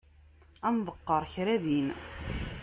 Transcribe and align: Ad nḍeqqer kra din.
Ad 0.67 0.73
nḍeqqer 0.77 1.23
kra 1.33 1.55
din. 1.63 1.87